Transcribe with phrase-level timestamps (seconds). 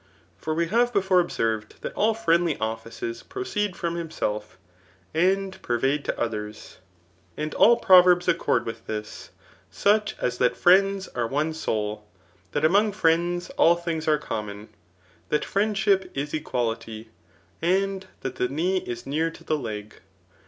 [0.35, 4.57] For vre have before observed that all friendly offices proceed from himself,
[5.13, 6.77] and pervade to others.
[7.37, 8.57] And all proverbs Digitized by Google SSO THE KICOMACHEAN BOOK IX.
[8.57, 9.29] accord with this;
[9.69, 11.99] such as that [Jriends] are one soui;
[12.53, 14.69] that among friends all things are common;
[15.29, 17.09] that friend^ s/tip is equality;
[17.61, 19.99] and that the knee is near to the leg.